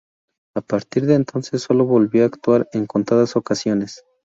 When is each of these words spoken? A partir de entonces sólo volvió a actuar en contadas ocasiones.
A 0.55 0.61
partir 0.61 1.05
de 1.05 1.13
entonces 1.13 1.61
sólo 1.61 1.85
volvió 1.85 2.23
a 2.23 2.25
actuar 2.25 2.67
en 2.73 2.87
contadas 2.87 3.35
ocasiones. 3.35 4.03